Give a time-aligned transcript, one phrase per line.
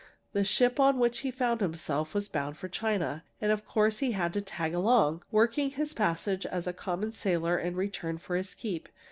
[0.33, 4.13] The ship on which he found himself was bound for China, and of course he
[4.13, 8.55] had to 'tag along,' working his passage as a common sailor in return for his
[8.55, 8.89] keep.